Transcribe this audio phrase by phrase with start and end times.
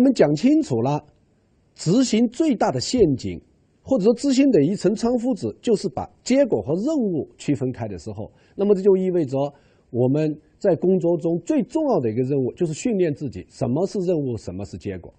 [0.00, 1.04] 我们讲清楚了，
[1.74, 3.38] 执行最大的陷阱，
[3.82, 9.36] 或者说执行的一层窗户纸，就是把结果和任务区分开的时候，那么这就意味着
[9.90, 15.12] 我们在工作中最重要的一个任务就是训练自己什么是任务，什么是结果。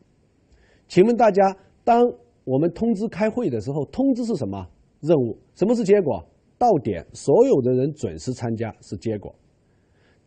[0.88, 2.02] 请问大家，当
[2.44, 4.68] 我们通知开会的时候，通知是什么
[5.00, 5.38] 任务？
[5.54, 6.26] 什么是结果？
[6.58, 9.32] 到点，所有的人准时参加是结果。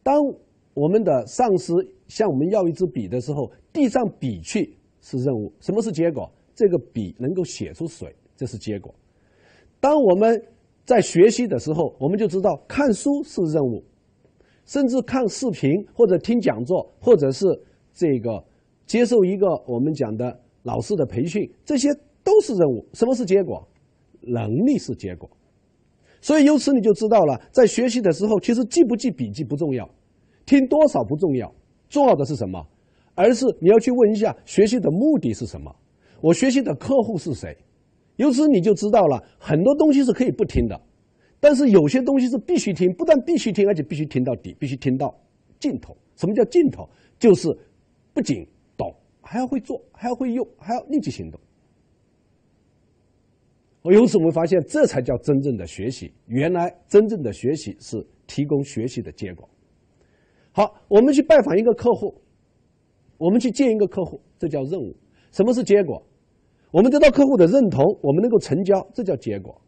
[0.05, 0.15] 当
[0.75, 1.75] 我们的上司
[2.09, 5.53] 向我们要一支笔的时候，递上笔去是任务。
[5.61, 6.31] 什么是结果？
[6.55, 8.95] 这个笔能够写出水，这是结果。
[9.81, 10.41] 当我们
[10.85, 13.83] 在学习的时候，我们就知道看书是任务，
[14.65, 17.47] 甚至看视频或者听讲座，或者是
[17.93, 18.43] 这个
[18.87, 21.89] 接受一个我们讲的老师的培训，这些
[22.23, 22.87] 都是任务。
[22.93, 23.67] 什么是结果？
[24.21, 25.29] 能力是结果。
[26.21, 29.87] 所以由此你就知道了，在学习的时候，其实记不记笔记不重要，
[30.47, 31.53] 听多少不重要，
[31.95, 32.67] 重要的是什么？
[33.15, 35.73] 而是你要去问一下，学习的目的是什么？
[36.21, 37.57] 我学习的客户是谁？
[38.17, 40.81] 由此你就知道了，很多东西是可以不听的，
[41.39, 45.15] 但是有些东西是必须听，不但必须听，而且必须听到底，必须听到
[45.61, 45.97] 尽头。
[46.17, 46.89] 什么叫尽头？
[47.17, 47.49] 就是
[48.13, 48.45] 不仅
[48.77, 51.41] 懂，还要会做，还要会用，还要立即行动。
[53.83, 56.13] 我由此我们发现，这才叫真正的学习。
[56.27, 59.49] 原来真正的学习是提供学习的结果。
[60.57, 62.15] 好，我们去拜访一个客户，
[63.19, 64.95] 我们去见一个客户，这叫任务。
[65.33, 66.01] 什么是结果？
[66.71, 69.61] 我们得到客户的认同，我们能够成交，这叫结果。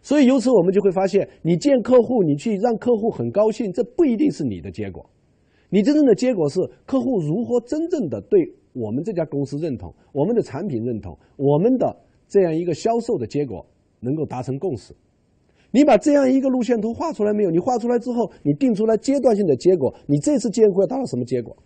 [0.00, 5.04] 所以由此我们就会发现，你见客户，你去让客户很高兴，这不一定是你的结果。
[5.68, 8.40] 你真正的结果是客户如何真正的对
[8.72, 11.94] 我们这家公司认同，我们的产品认同，我们的。
[12.28, 13.66] 这样一个销售的结果
[14.00, 14.94] 能够达成共识，
[15.72, 17.50] 你把这样一个路线图画出来没有？
[17.50, 21.56] 你画出来之后，你定出来阶段性的结果，你这次见客达到什么结果？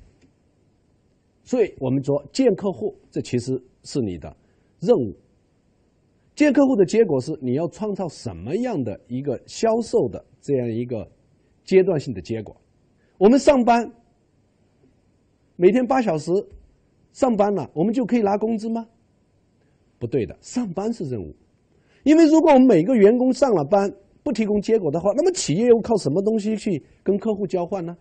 [1.43, 3.53] 所以我们说见客户，这其实
[3.83, 4.35] 是你的
[4.81, 5.15] 任务。
[6.35, 11.09] 见客户的结果是你要创造什么样的一个销售的这样一个
[11.65, 12.57] 阶段性的结果？
[13.19, 13.91] 我们上班
[15.57, 16.31] 每天八小时
[17.13, 18.87] 上班了，我们就可以拿工资吗？
[19.99, 21.35] 不对的，上班是任务，
[22.07, 27.97] 因为如果我们每个员工上了班不提供结果的话，那么企业又靠什么东西去跟客户交换呢？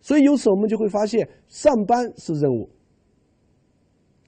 [0.00, 2.68] 所以由此我们就会发现，上班是任务。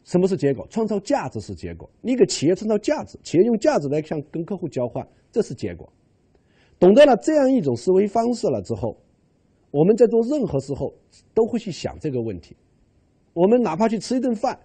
[0.05, 0.65] 什么是结果？
[0.71, 1.91] 创造价值是结果。
[2.03, 5.93] 你给企业创造价值，企业用价值来向跟客户交换，这是结果。
[6.79, 8.97] 懂得了这样一种思维方式了之后，
[9.73, 10.95] 我们在做任何时候
[11.35, 12.57] 都会去想这个问题。
[13.35, 14.57] 我们哪怕去吃一顿饭，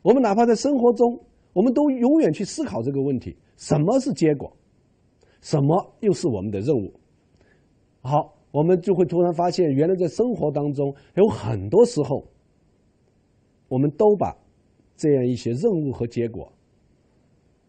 [0.00, 1.20] 我们哪怕在生活中。
[1.52, 4.56] 我们都永远去思考这个问题：什么是结果？
[5.40, 6.92] 什么又是我们的任务？
[8.02, 12.26] 好，我们就会突然发现，原来在生活当中有很多时候，
[13.68, 14.36] 我们都把
[14.96, 16.52] 这样一些任务和结果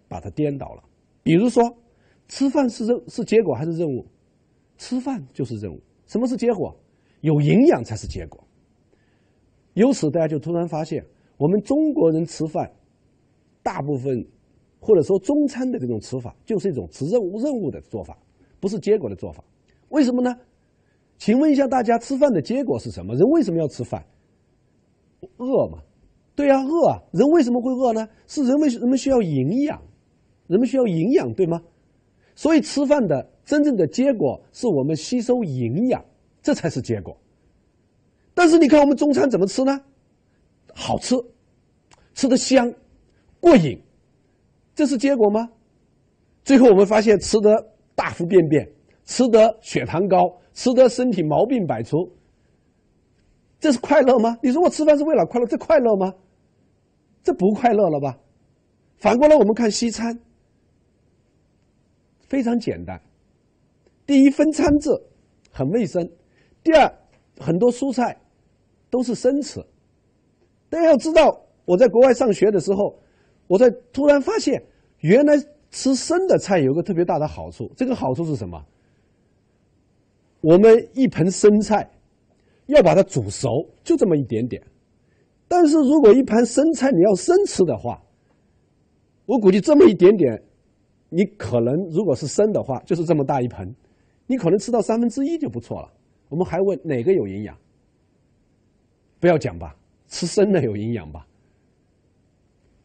[0.08, 0.84] 把它颠倒了。
[1.24, 1.64] 比如说，
[2.28, 4.06] 吃饭是任是结果还是任务？
[4.78, 5.80] 吃饭就是任务。
[6.06, 6.75] 什么是结果？
[7.22, 8.44] 有营养才是结果。
[9.75, 11.06] 由此，大家就突然发现，
[11.38, 12.70] 我们中国人吃饭。
[13.63, 14.25] 大部分，
[14.79, 18.17] 或者说中餐的这种吃法，就是一种吃任务任务的做法，
[18.59, 19.44] 不是结果的做法。
[19.89, 20.35] 为什么呢？
[21.17, 23.13] 请问一下大家，吃饭的结果是什么？
[23.16, 24.03] 人为什么要吃饭？
[25.38, 25.77] 饿嘛？
[26.33, 26.97] 对呀，饿啊！
[27.11, 28.07] 人为什么会饿呢？
[28.25, 29.79] 是人为人们需要营养，
[30.47, 31.61] 人们需要营养，对吗？
[32.33, 36.03] 所以吃饭的真正的结果是我们吸收营养，
[36.41, 37.16] 这才是结果。
[38.33, 39.79] 但是你看我们中餐怎么吃呢？
[40.73, 41.16] 好吃，
[42.16, 42.73] 吃的香。
[43.41, 43.78] 过瘾，
[44.74, 45.50] 这是结果吗？
[46.44, 47.50] 最后我们发现吃得
[47.96, 48.66] 大腹便便，
[49.03, 51.97] 吃得血糖高，吃得身体毛病百出，
[53.59, 54.38] 这是快乐吗？
[54.41, 56.14] 你说我吃饭是为了快乐，这快乐吗？
[57.23, 58.17] 这不快乐了吧？
[58.97, 60.20] 反过来我们看西餐，
[62.28, 63.02] 非常简单。
[64.05, 64.90] 第一，分餐制
[65.52, 66.03] 很卫生；
[66.64, 66.91] 第二，
[67.40, 68.16] 很多蔬菜
[68.90, 69.59] 都是生吃。
[70.70, 73.02] 大家要知道，我在国外上学的时候。
[73.52, 74.64] 我在突然发现，
[75.02, 75.34] 原来
[75.72, 77.70] 吃生的菜有个特别大的好处。
[77.76, 78.66] 这个好处是什么？
[80.40, 81.86] 我们一盆生菜
[82.68, 83.50] 要把它煮熟，
[83.84, 84.64] 就这么一点点。
[85.50, 88.02] 但是如果一盘生菜你要生吃的话，
[89.26, 90.42] 我估计这么一点点，
[91.09, 93.76] 你可能如果是生的话，就是这么大一盆，
[94.28, 95.92] 你可能吃到三分之一就不错了。
[96.30, 97.58] 我们还问哪个有营养？
[99.20, 99.76] 不要讲吧，
[100.08, 101.28] 吃生的有营养吧。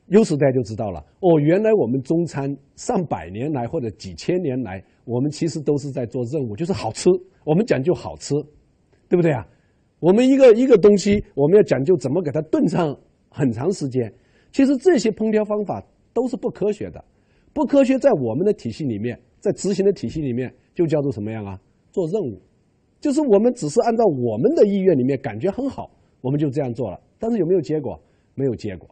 [0.08, 7.10] 由此大家就知道了哦，原来我们中餐上百年来或者几千年来，我们其实都是在做任务，就是好吃。
[7.44, 8.34] 我们讲究好吃，
[9.08, 9.46] 对不对啊？
[9.98, 12.96] 我们一个一个东西，我们要讲究怎么给它炖上
[13.28, 14.12] 很长时间。
[14.52, 17.04] 其实这些烹调方法都是不科学的，
[17.52, 21.58] 不科学在我们的体系里面，在执行的体系里面就叫做什么样啊？
[21.90, 22.40] 做任务，
[23.00, 27.00] 就是我们只是按照我们的意愿里面感觉很好，我们就这样做了。
[27.18, 28.00] 但是有没有结果？
[28.34, 28.88] 没有结果。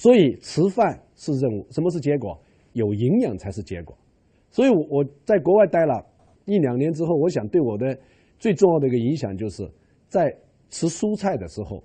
[0.00, 2.34] 所以吃饭是任务，什么是结果？
[2.72, 3.94] 有营养才是结果。
[4.50, 6.02] 所以我我在国外待了
[6.46, 7.94] 一两年之后，我想对我的
[8.38, 9.70] 最重要的一个影响，就是
[10.08, 10.34] 在
[10.70, 11.84] 吃蔬菜的时候，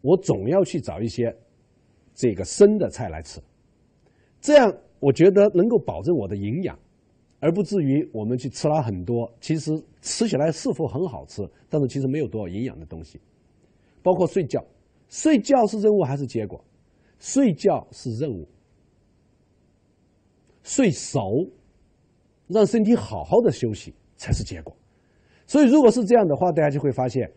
[0.00, 1.36] 我总要去找一些
[2.14, 3.42] 这个生的菜来吃，
[4.40, 6.78] 这样我觉得能够保证我的营养，
[7.40, 9.70] 而不至于我们去吃了很多，其实
[10.00, 13.20] 吃起来是否很好吃，但是其实没有多少营养的东西。
[14.02, 14.64] 包括睡觉，
[15.10, 16.58] 睡觉是任务还是结果？
[17.18, 18.48] 睡觉是任务。
[20.62, 21.48] 睡熟，
[22.48, 24.76] 让身体好好的休息才是结果。
[25.46, 27.30] 所以，如果是这样的话，大家就会发现，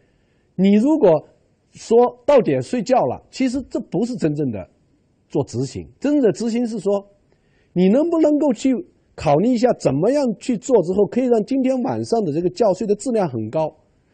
[0.55, 1.29] 你如果
[1.71, 1.95] 说
[2.25, 4.67] 到点睡觉了，其实这不是真正的
[5.27, 5.87] 做执行。
[5.99, 7.07] 真正的执行是说，
[7.73, 8.73] 你能不能够去
[9.13, 13.71] 考虑一下，怎么样去做之后，可以让今天晚上的这个觉睡的质量很高，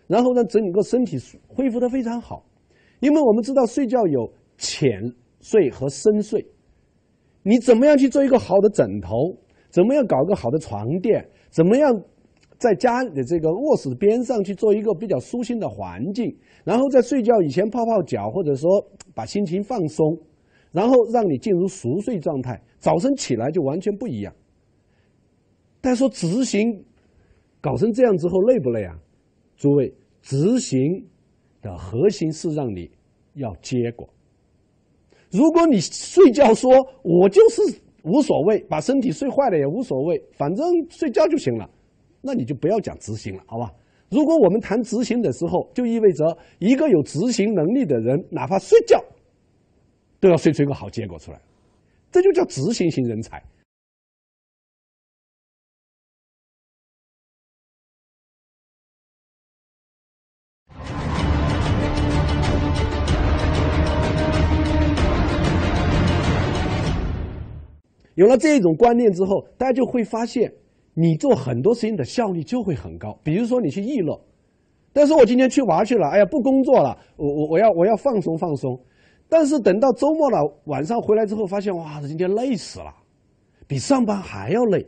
[0.07, 2.45] 然后让整个身体恢复的非常好。
[2.99, 4.91] 因为我们知道睡觉有浅
[5.45, 6.43] 睡和深睡。
[7.43, 9.37] 你怎么样去做一个好的枕头？
[9.69, 11.23] 怎么样搞个好的床垫？
[11.51, 11.93] 怎么样
[12.57, 16.35] 在家的这个卧室边上去做一个比较舒心的环境？
[16.63, 18.67] 然后在睡觉以前泡泡脚，或者说
[19.13, 20.17] 把心情放松，
[20.71, 24.33] 然后让你进入熟睡状态，早晨起来就完全不一样。
[25.79, 26.83] 但说执行
[27.61, 28.97] 搞成这样之后累不累啊？
[29.57, 29.93] 诸位，
[30.23, 31.05] 执行
[31.61, 32.89] 的核心是让你
[33.35, 34.09] 要结果。
[35.35, 36.71] 如果你睡觉说
[37.03, 37.61] 我就是
[38.03, 41.69] 无所谓，把身体睡坏了也无所谓，反正睡觉就行了，
[42.21, 43.69] 那你就不要讲执行了，好吧？
[44.09, 49.03] 如果我们谈执行的时候，就意味着一个有执行能力的人，哪怕睡觉
[50.21, 51.41] 都要睡出一个好结果出来，
[52.11, 53.43] 这就叫执行型人才。
[68.15, 70.51] 有了这种观念之后，大家就会发现，
[70.93, 73.17] 你做很多事情的效率就会很高。
[73.23, 74.19] 比如说你去娱乐，
[74.93, 78.79] 但是我今天去玩去了，哎呀，不工作了，我我我要我要放松放松。
[79.27, 82.93] 但是等到周末了，晚上回来之后，发现哇，今天累死了，
[83.67, 84.85] 比上班还要累。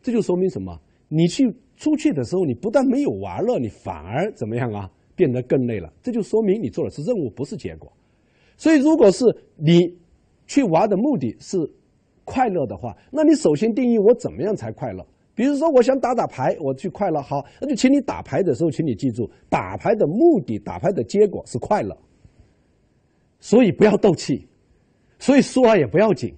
[0.00, 0.78] 这就说明什么？
[1.08, 4.88] 你去出去的时候，你不但没有玩乐，你反而怎么样啊？
[5.16, 5.92] 变得更累了。
[6.02, 7.92] 这就说明你做的是任务，不是结果。
[8.56, 9.24] 所以，如果是
[9.56, 9.98] 你
[10.46, 11.58] 去玩的目的是。
[12.30, 15.04] 快乐的话，那你首先定义我怎么样才快乐？
[15.34, 17.20] 比如说，我想打打牌，我去快乐。
[17.20, 21.96] 好，那就请你打牌的时候，请你记住，打牌的目的、打牌的结果是快乐。
[23.40, 24.46] 所以不要斗气，
[25.18, 26.34] 所以输了也不要紧，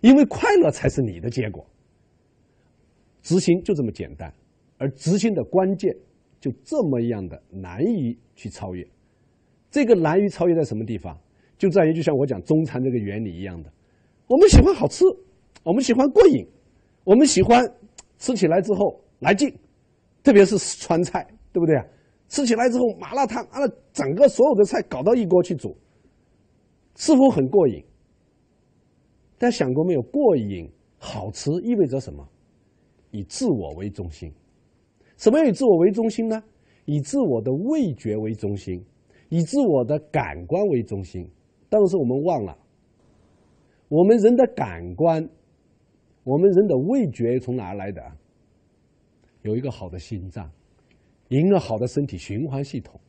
[0.00, 1.64] 因为快乐才是你的结果。
[3.22, 4.32] 执行就这么简单，
[4.78, 5.94] 而执行的关键
[6.40, 8.86] 就这么样的难以去超越。
[9.70, 11.18] 这个难于超越在什么地方？
[11.58, 13.70] 就在于就像我讲中餐这个原理一样的，
[14.26, 15.04] 我们喜欢好吃。
[15.68, 16.46] 我们喜欢过瘾，
[17.04, 17.62] 我们喜欢
[18.16, 19.54] 吃起来之后来劲，
[20.22, 21.22] 特别是川菜，
[21.52, 21.84] 对不对啊？
[22.26, 23.60] 吃起来之后麻辣烫，啊，
[23.92, 25.76] 整个所有的菜搞到一锅去煮，
[26.94, 27.84] 似乎很过瘾。
[29.36, 30.00] 大家想过没有？
[30.00, 32.26] 过瘾、好吃意味着什么？
[33.10, 34.32] 以自我为中心。
[35.18, 36.42] 什么以自我为中心呢？
[36.86, 38.82] 以自我的味觉为中心，
[39.28, 41.30] 以自我的感官为中心。
[41.68, 42.56] 但是我们忘了，
[43.88, 45.28] 我们人的感官。
[46.28, 48.02] 我们人的味觉从哪来的？
[49.40, 50.52] 有一个好的心脏，
[51.28, 53.00] 赢了好的身体循环系统。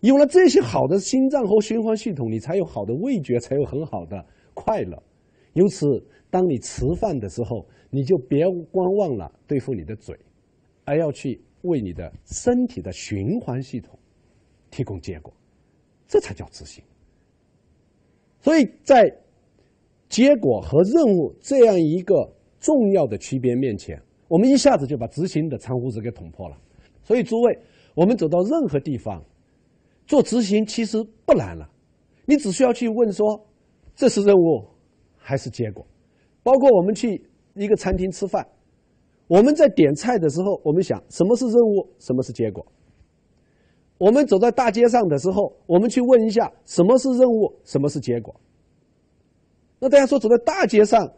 [0.00, 4.22] 有了这些好的心脏和循环系统，你才有好的味觉，才有很好的
[4.52, 5.02] 快乐。
[5.54, 5.86] 由此，
[6.28, 10.14] 当你吃饭的时候，你就别光忘了对付你的嘴，
[10.84, 13.98] 而要去为你的身体的循环系统
[14.70, 15.32] 提供结果，
[16.06, 16.84] 这才叫自信。
[18.38, 19.10] 所以在。
[20.10, 23.98] 结果和任务这样一个重要的区别面前，
[24.28, 26.56] 我们一下子就把执行的窗户纸给捅破了。
[27.02, 27.58] 所以，诸位，
[27.94, 29.24] 我们走到任何地方
[30.06, 31.70] 做执行其实不难了，
[32.26, 33.46] 你只需要去问说：
[33.94, 34.66] 这是任务
[35.16, 35.86] 还是结果？
[36.42, 37.24] 包括我们去
[37.54, 38.46] 一个餐厅吃饭，
[39.28, 42.66] 我们在点菜的时候，我们想什么是任务，什么是结果？
[43.98, 48.34] 我们走在大街上的时候，我们去问一下什么是任务，什么是结果？
[49.80, 51.10] 那大家说走在大街上，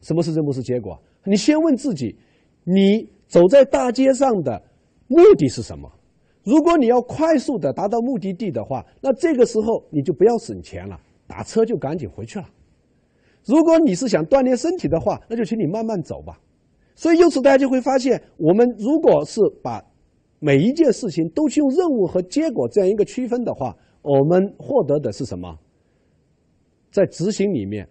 [0.00, 0.96] 什么是任务是结果？
[1.24, 2.16] 你先问自己，
[2.62, 4.62] 你走在大街上的
[5.08, 5.90] 目的是什么？
[6.44, 12.44] 如果你要快速的达到目的地的话，那这个时候你就不要省钱了，打车就赶紧回去了。
[13.46, 16.38] 如果你是想锻炼身体的话，那就请你慢慢走吧。
[16.94, 19.82] 所以由此大家就会发现，我们如果是把
[20.38, 25.58] 每一件事情都去用任务和结果这样一个区分的话，我们获得的是什么？
[26.90, 27.88] 在执行里面，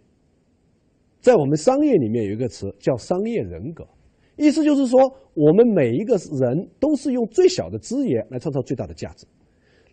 [1.24, 3.88] 在我们商业里面有一个词叫商业人格，
[4.36, 5.00] 意思就是说，
[5.34, 9.26] 我们每一个人都是用最小的资源来创造最大的价值。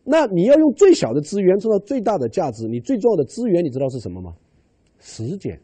[0.03, 4.35] 那你要用最小的资源创造最大的价值，你最重要的资源你知道是什么吗？
[4.99, 5.57] 时间，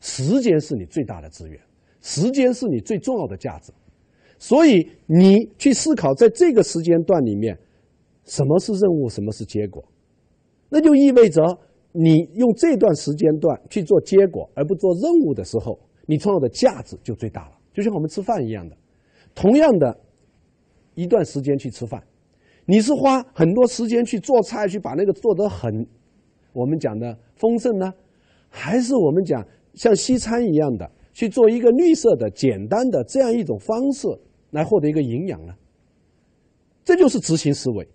[0.00, 1.60] 时间是你最大的资源。
[2.00, 3.70] 时间是你最重要的价值，
[4.38, 7.58] 所以你去思考，在这个时间段里面，
[8.24, 9.84] 什么是任务，什么是结果，
[10.70, 11.42] 那就意味着
[11.96, 17.52] 你用这段时间段去做结果，而不做任务的时候，你创造的价值就最大了。
[17.72, 18.76] 就像我们吃饭一样的，
[19.32, 19.96] 同样的
[20.94, 22.02] 一段时间去吃饭，
[22.66, 25.86] 你是花很多时间去做菜，去把那个做得很
[26.52, 27.94] 我们讲的丰盛呢，
[28.48, 30.90] 还是我们讲像西餐一样的？
[31.12, 34.08] 去做一个绿色的、简单的这样一种方式
[34.50, 35.54] 来获得一个营养呢？
[36.84, 37.88] 这就是执行思维。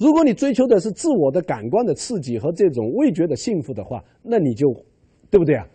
[0.00, 4.72] 如果你追求的是自我的感官的刺激和这种味觉的幸福的话，那你就
[5.30, 5.68] 对不对啊？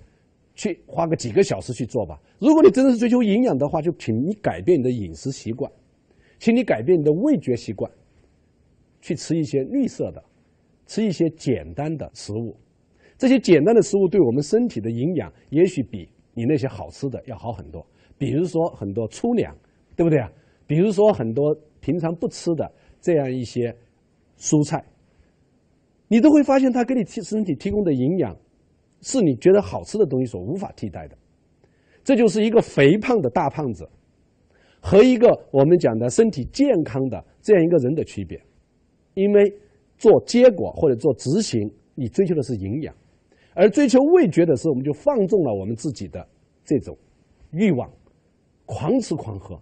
[0.55, 2.19] 去花个几个小时去做吧。
[2.39, 5.71] 如果你真的是追求营养的话，就请你改变你的饮食习惯，
[6.39, 7.91] 请你改变你的味觉习惯，
[8.99, 10.23] 去吃一些绿色的，
[10.87, 12.55] 吃一些简单的食物。
[13.19, 16.09] 这些简单的食物对我们身体的营养，也许比。
[16.33, 17.85] 你那些好吃的要好很多，
[18.17, 19.55] 比如说很多粗粮，
[19.95, 20.29] 对不对啊？
[20.65, 23.73] 比如说很多平常不吃的这样一些
[24.37, 24.83] 蔬菜，
[26.07, 28.35] 你都会发现它给你提身体提供的营养，
[29.01, 31.17] 是你觉得好吃的东西所无法替代的。
[32.03, 33.89] 这就是一个肥胖的大胖子
[34.79, 38.39] 和一个我们讲的身体健康的这样一个人的区别，
[39.15, 39.51] 因为
[39.97, 42.93] 做结果或者做执行，你追求的是营养。
[43.55, 46.27] 而追求味觉的时候，我们就放纵了我们自己的
[46.63, 46.95] 这种
[47.51, 47.89] 欲望，
[48.65, 49.59] 狂吃狂喝。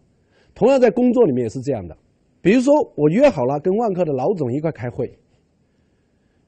[0.55, 1.95] 同样在工作里面也是这样的。
[2.43, 5.17] 比如说，我约好了跟万科的老总一块开会，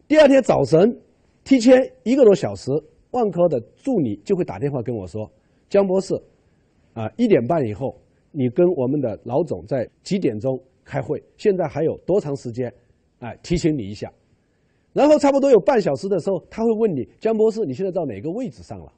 [0.09, 1.01] 第二天早晨
[1.45, 2.69] 提前一个多小时，
[3.11, 5.31] 万科的助理就会打电话跟我说
[5.69, 6.13] ：“江博士，
[6.95, 7.97] 啊，一点半以后
[8.33, 11.23] 你跟我们的老总在几点钟开会？
[11.37, 12.69] 现在还有多长时间？
[13.19, 14.11] 哎，提醒你一下。”
[14.91, 18.91] 然后差不多有半小时的时候，他会问你：“江博士，你现在到哪个位置上了？”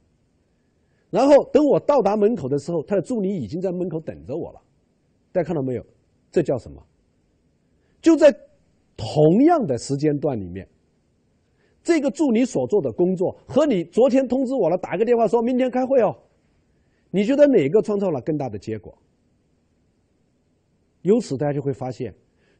[1.10, 4.60] 然后等我到达门口的时候，他的助理已经在门口等着我了。
[5.30, 5.86] 大家看到没有？
[6.30, 6.82] 这叫什么？
[8.00, 8.32] 就在
[8.96, 10.68] 同样的时间段里面，
[11.82, 16.14] 这个助理所做的工作和你昨天通知我了，打个电话说明天开会哦，
[17.10, 18.96] 你觉得哪个创造了更大的结果？
[21.02, 22.14] 由此大家就会发现。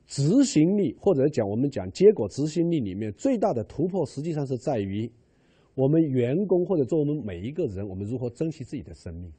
[0.06, 5.06] 执行力，或者讲我们讲结果执行力里面最大的突破，实际上是在于
[5.74, 9.30] 我们员工或者做我们每一个人，我们如何珍惜自己的生命。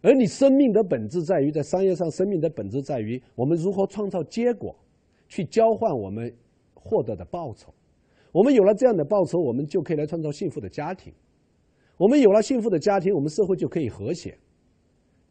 [0.00, 4.74] 而你生命的本质在于，在商业上，生命的本质在于我们如何创造结果，
[5.28, 6.32] 去交换我们
[6.74, 7.74] 获得的报酬。
[8.30, 11.12] 我们有了这样的报酬，我们就可以来创造幸福的家庭。
[11.96, 14.38] 我们有了幸福的家庭，我们社会就可以和谐。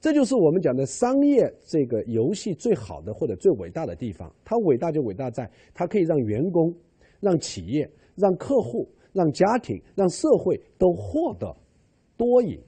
[0.02, 4.30] 这就是我们讲的商业这个游戏最好的或者最伟大的地方。
[4.44, 6.74] 它伟大就伟大在它可以让员工、
[7.20, 11.56] 让企业、让客户、让家庭、让社会都获得
[12.18, 12.60] 多赢。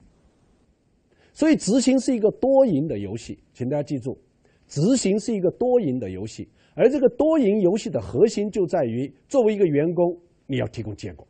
[1.32, 4.18] 所以执行是一个多赢的游戏，请大家记住，
[4.66, 6.48] 执行是一个多赢的游戏。
[6.74, 11.26] 而这个多赢游戏的核心就在于，作为一个员工，你要提供结果，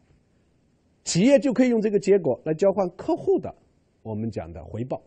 [1.04, 3.54] 企业就可以用这个结果来交换客户的
[4.02, 5.02] 我们讲的回报。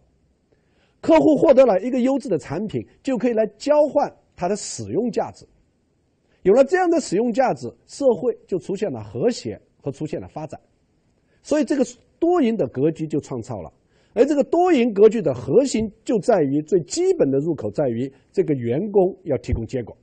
[1.01, 5.45] 客户获得了一个优质的产品，就可以来交换它的使用价值。
[6.41, 10.59] 有了这样的使用价值，社会就出现了和谐和出现了发展。
[11.41, 11.85] 所以，这个
[12.19, 13.71] 多赢的格局就创造了。
[14.13, 19.97] 而这个多赢格局的核心就在于最基本的入口，在于这个员工要提供结果。